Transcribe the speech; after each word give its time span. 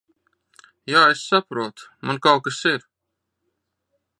Jā, 0.91 1.03
es 1.15 1.21
saprotu. 1.33 1.87
Man 2.11 2.21
kaut 2.27 2.43
kas 2.49 2.61
ir... 2.71 2.81